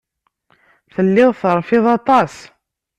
[0.93, 2.33] Telliḍ terfiḍ aṭas.